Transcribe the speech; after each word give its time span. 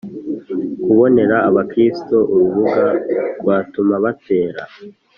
Kubonera 0.83 1.37
abakristo 1.49 2.15
urubuga 2.33 2.85
rwatuma 3.39 3.95
batera 4.03 4.63